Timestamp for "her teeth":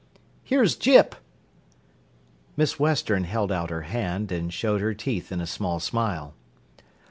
4.81-5.31